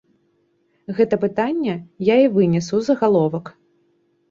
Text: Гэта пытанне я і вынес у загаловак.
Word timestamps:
Гэта 0.99 1.15
пытанне 1.25 1.75
я 2.13 2.17
і 2.23 2.33
вынес 2.39 2.73
у 2.81 2.83
загаловак. 2.91 3.55